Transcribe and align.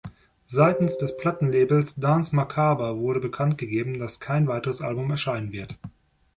Seitens 0.47 0.97
des 0.97 1.15
Plattenlabels 1.15 1.93
Danse 1.93 2.35
Macabre 2.35 2.97
wurde 2.97 3.19
bekannt 3.19 3.59
gegeben, 3.59 3.99
dass 3.99 4.19
kein 4.19 4.47
weiteres 4.47 4.81
Album 4.81 5.11
erscheinen 5.11 5.51
wird. 5.51 5.77